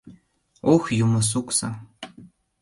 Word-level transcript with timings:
Ох, 0.73 0.83
юмо-суксо! 1.03 1.67